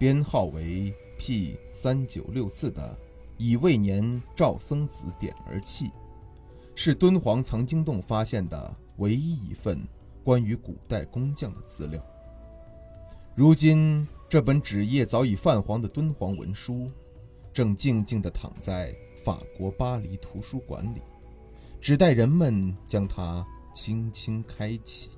[0.00, 2.98] 编号为 P 三九六四的
[3.36, 5.90] 乙未年赵僧子点儿器，
[6.74, 9.86] 是敦煌藏经洞发现的唯一一份
[10.24, 12.02] 关于古代工匠的资料。
[13.34, 16.90] 如今，这本纸页早已泛黄的敦煌文书，
[17.52, 21.02] 正静静地躺在法国巴黎图书馆里，
[21.78, 25.10] 只待人们将它轻轻开启。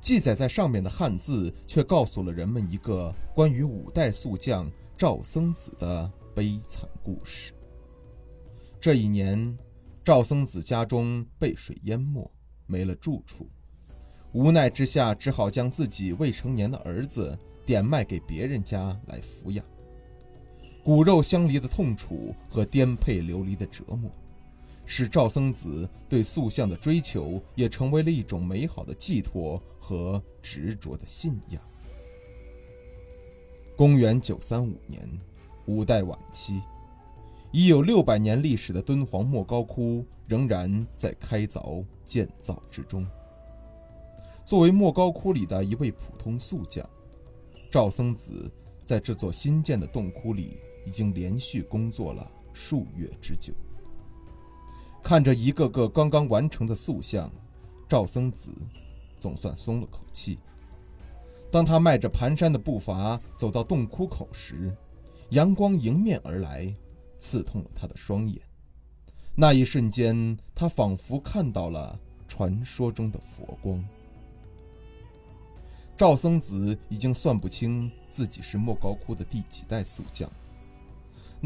[0.00, 7.52] 记载在上面的汉字，却告诉了人们一个关于五代宿将赵僧子的悲惨故事。
[8.80, 9.56] 这一年，
[10.04, 12.30] 赵僧子家中被水淹没，
[12.66, 13.48] 没了住处，
[14.32, 19.64] 无奈之下，只好将自己未成年的儿子点卖给别人家来抚养。
[20.84, 24.08] 骨肉相离的痛楚和颠沛流离的折磨。
[24.86, 31.60] 使赵僧子对塑像的追求也成为了一种美好的寄托和执着的信仰。
[33.76, 35.06] 公元九三五年，
[35.66, 36.62] 五代晚期，
[37.52, 43.06] 已有六百年历史的敦煌莫高窟仍然在开凿建造之中。
[44.44, 46.88] 作为莫高窟里的一位普通塑匠，
[47.68, 48.50] 赵僧子
[48.84, 53.52] 在这座新建的洞窟里已经连续工作了数月之久。
[55.06, 57.30] 看着一个个刚刚完成的塑像，
[57.86, 58.50] 赵僧子
[59.20, 60.36] 总算松了口气。
[61.48, 64.76] 当他迈着蹒跚的步伐走到洞窟口时，
[65.30, 66.74] 阳光迎面而来，
[67.20, 68.42] 刺痛了他的双眼。
[69.36, 71.96] 那一瞬间，他仿佛看到了
[72.26, 73.80] 传说中的佛光。
[75.96, 80.28] 赵僧子已经算不清自己是莫高窟的第几代塑匠。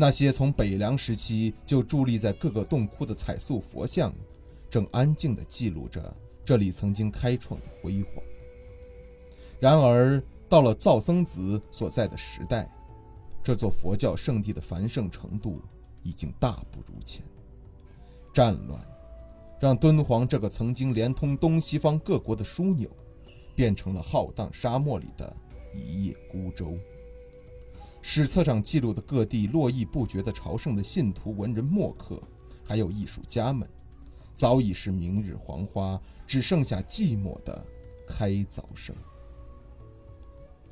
[0.00, 4.10] 那些从北凉时期就伫立在各个洞窟的彩塑佛像，
[4.70, 8.14] 正安静地记录着这里曾经开创的辉煌。
[9.60, 10.18] 然而，
[10.48, 12.66] 到了造僧子所在的时代，
[13.44, 15.60] 这座佛教圣地的繁盛程度
[16.02, 17.22] 已经大不如前。
[18.32, 18.80] 战乱
[19.60, 22.88] 让敦煌这个曾经连通东西方各国的枢纽，
[23.54, 25.36] 变成了浩荡沙漠里的
[25.74, 26.78] 一叶孤舟。
[28.02, 32.20] 史册上记录的各地络绎不绝的朝圣的信徒、文人、墨客，
[32.64, 33.68] 还有艺术家们，
[34.32, 37.64] 早已是明日黄花，只剩下寂寞的
[38.08, 38.96] 开凿声。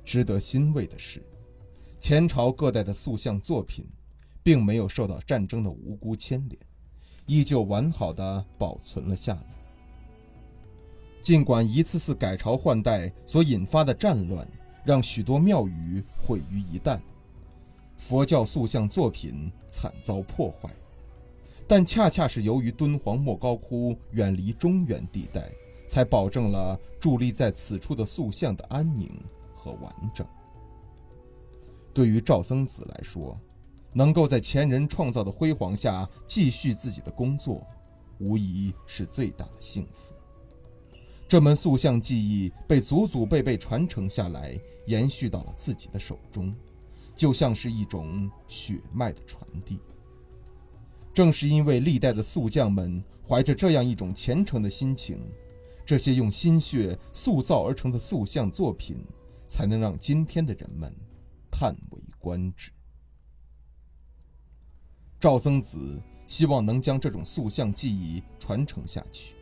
[0.04, 1.22] 值得欣慰的是，
[2.00, 3.86] 前朝各代的塑像作品，
[4.42, 6.58] 并没有受到战争的无辜牵连，
[7.26, 9.44] 依旧完好的保存了下来。
[11.20, 14.48] 尽管一次次改朝换代所引发的战乱，
[14.82, 16.98] 让许多庙宇毁于一旦。
[17.98, 20.70] 佛教塑像作品惨遭破坏，
[21.66, 25.50] 但恰恰是由于敦煌莫高窟远离中原地带，
[25.86, 29.10] 才保证了伫立在此处的塑像的安宁
[29.54, 30.26] 和完整。
[31.92, 33.38] 对于赵僧子来说，
[33.92, 37.66] 能够在前人创造的辉煌下继续自己的工作，
[38.18, 40.14] 无疑是最大的幸福。
[41.26, 46.54] 这门塑像技艺被祖祖辈辈传承下来，延续到了自己的手中。
[47.18, 49.80] 就像是一种血脉的传递。
[51.12, 55.20] 正是因为历代的塑匠们怀着这样一种虔诚的心情，
[55.84, 59.04] 这些用心血塑造而成的塑像作品，
[59.48, 60.94] 才能让今天的人们
[61.50, 62.70] 叹为观止。
[65.18, 69.34] 赵僧子希望能将这种塑像技艺传承下去，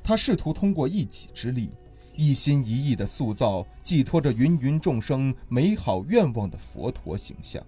[0.00, 1.72] 他试图通过一己之力。
[2.16, 7.64] 一心一意地塑造寄托着芸芸众生美好愿望的佛陀形象。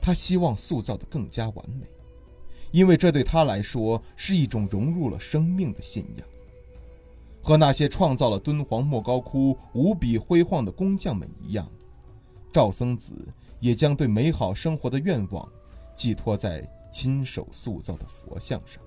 [0.00, 1.86] 他希望塑造得更加完美，
[2.70, 6.26] 因为这对他来说是一种融入了生命的信仰。
[7.42, 11.70] 和那些创造了敦煌莫高窟无比辉煌的工匠们一样，
[12.52, 13.14] 赵僧子
[13.60, 15.48] 也将对美好生活的愿望
[15.94, 18.82] 寄托在亲手塑造的佛像上。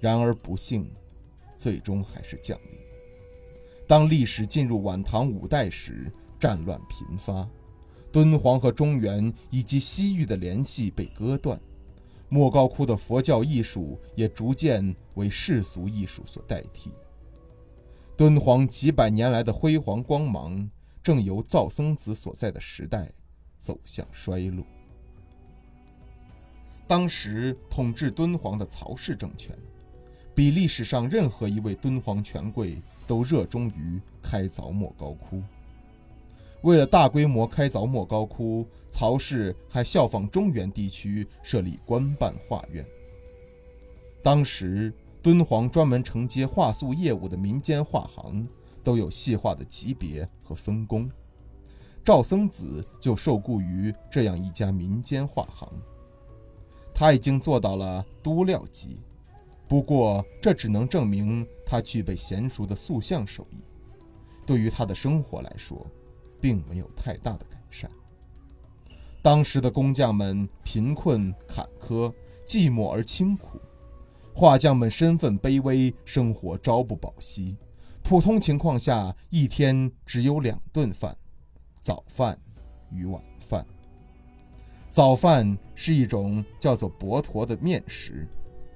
[0.00, 0.90] 然而不幸，
[1.58, 2.78] 最终还是降临。
[3.86, 7.48] 当历史进入晚唐五代时，战乱频发，
[8.12, 11.60] 敦煌和中原以及西域的联系被割断，
[12.28, 16.92] 莫高窟的佛教艺术也逐渐为世俗艺术所代替。
[18.16, 20.70] 敦煌几百年来的辉煌光芒，
[21.02, 23.10] 正由造僧子所在的时代
[23.56, 24.64] 走向衰落。
[26.86, 29.58] 当时统治敦煌的曹氏政权。
[30.38, 35.42] 比历史上任何一位敦煌权贵都热衷于开凿莫高窟。
[36.62, 42.86] 为了大规模开凿莫高窟，曹氏还效仿中原地区设立官办画院。
[44.22, 48.46] 当时，敦煌专门承接画塑业务的民间画行
[48.84, 51.10] 都有细化的级别和分工。
[52.04, 55.68] 赵僧子就受雇于这样一家民间画行，
[56.94, 59.00] 他已经做到了都料级。
[59.68, 63.58] 不过，这只能证明他具备娴熟的塑像手艺，
[64.46, 65.86] 对于他的生活来说，
[66.40, 67.90] 并没有太大的改善。
[69.20, 72.10] 当时的工匠们贫困坎坷、
[72.46, 73.60] 寂寞而清苦，
[74.34, 77.54] 画匠们身份卑微，生活朝不保夕，
[78.02, 81.14] 普通情况下一天只有两顿饭：
[81.78, 82.40] 早饭
[82.90, 83.66] 与晚饭。
[84.88, 88.26] 早饭是一种叫做薄驼的面食。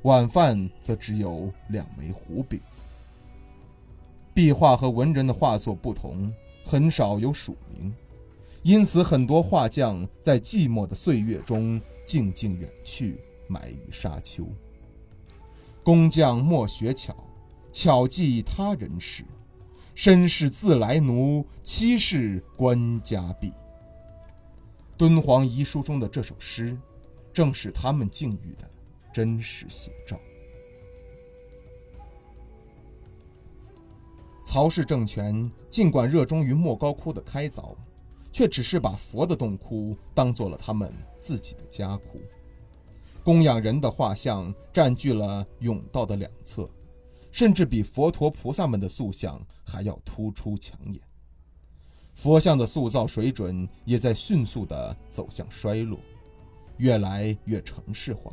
[0.03, 2.61] 晚饭则只有两枚胡饼。
[4.35, 6.33] 壁画和文人的画作不同，
[6.65, 7.95] 很少有署名，
[8.63, 14.47] 因此很多画匠在寂寞的岁月中静静远去，埋于沙丘。
[15.83, 17.15] 工匠莫学巧，
[17.71, 19.25] 巧记他人事。
[19.95, 23.53] 身世自来奴，妻室官家婢。
[24.97, 26.75] 敦煌遗书中的这首诗，
[27.33, 28.69] 正是他们境遇的。
[29.13, 30.19] 真实写照。
[34.45, 37.75] 曹氏政权尽管热衷于莫高窟的开凿，
[38.33, 42.21] 却只是把佛的洞窟当做了他们自己的家窟。
[43.25, 46.69] 供养人的画像占据了甬道的两侧，
[47.31, 51.01] 甚至比佛陀菩萨们的塑像还要突出抢眼。
[52.15, 55.99] 佛像的塑造水准也在迅速地走向衰落，
[56.79, 58.33] 越来越城市化。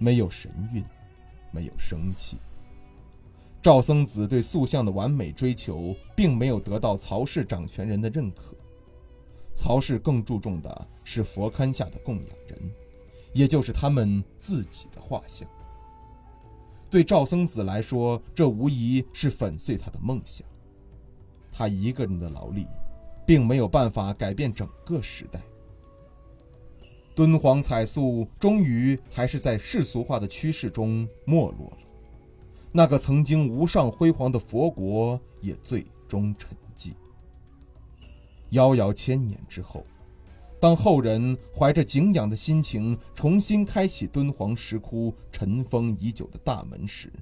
[0.00, 0.82] 没有神韵，
[1.52, 2.38] 没有生气。
[3.60, 8.56] 赵僧子对塑像的完美追求，并没有得到曹氏掌权人的认可。
[9.52, 12.58] 曹氏更注重的是佛龛下的供养人，
[13.34, 15.46] 也就是他们自己的画像。
[16.88, 20.46] 对赵僧子来说，这无疑是粉碎他的梦想。
[21.52, 22.66] 他一个人的劳力，
[23.26, 25.38] 并没有办法改变整个时代。
[27.20, 31.76] 敦煌彩塑终于还是在世俗化的趋势中没落了，
[32.72, 36.92] 那个曾经无上辉煌的佛国也最终沉寂。
[38.52, 39.84] 遥遥千年之后，
[40.58, 47.12] 当后人怀着敬仰的心情重新开启敦煌石窟尘封已久的大门时，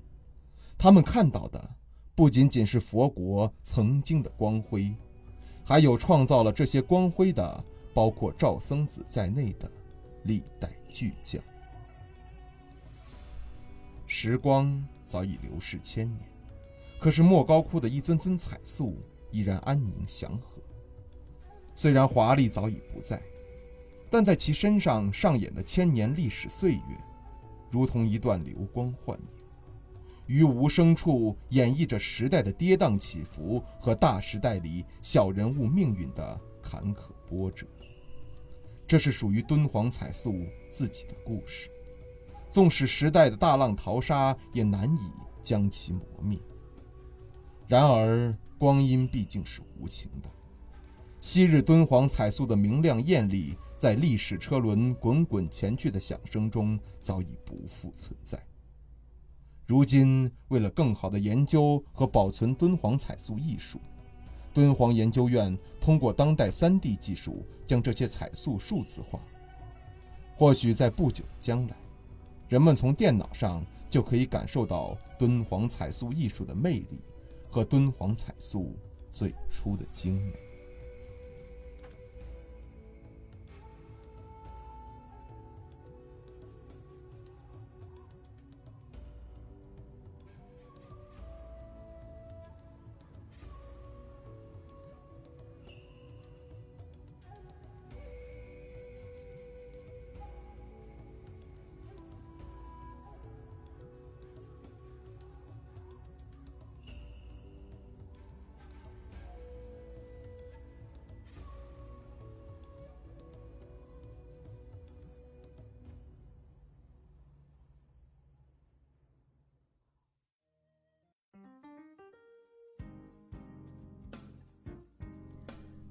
[0.78, 1.70] 他们看到的
[2.14, 4.94] 不仅仅是佛国曾经的光辉，
[5.64, 9.68] 还有创造了这些光辉的，包括赵僧子在内的。
[10.28, 11.42] 历代巨匠，
[14.06, 16.20] 时光早已流逝千年，
[17.00, 18.94] 可是莫高窟的一尊尊彩塑
[19.30, 20.61] 依然安宁祥和。
[21.75, 23.23] 虽然华丽早已不在，
[24.11, 26.80] 但在其身上上演的千年历史岁月，
[27.70, 29.28] 如同一段流光幻影，
[30.26, 37.66] 于无声处演绎着时代的跌宕起伏和大时代里小人物命运的坎坷波折。
[38.88, 40.35] 这是属于敦煌彩塑
[40.71, 41.71] 自己的故事，
[42.50, 46.38] 纵使时代的大浪淘沙，也难以将其磨灭。
[47.66, 50.30] 然而，光阴毕竟是无情的，
[51.21, 58.42] 昔日敦煌彩塑的明亮艳丽，在历史车轮滚滚前去的响声中早已不复存在。
[59.66, 63.78] 如今，为了更好的研究和保存敦煌彩塑艺术。
[64.52, 69.21] 敦煌研究院通过当代 3D 技术将这些彩塑数字化。
[70.37, 71.76] 或许在不久的将来，
[72.49, 77.00] 人们从电脑上就可以感受到敦煌彩塑艺术的魅力
[77.50, 78.76] 和敦煌彩塑
[79.11, 80.48] 最初的精美。